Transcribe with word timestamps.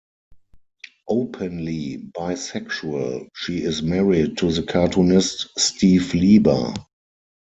Openly 1.07 1.99
bisexual, 2.17 3.27
she 3.35 3.59
is 3.61 3.83
married 3.83 4.35
to 4.39 4.51
the 4.51 4.63
cartoonist 4.63 5.49
Steve 5.59 6.15
Lieber. 6.15 6.73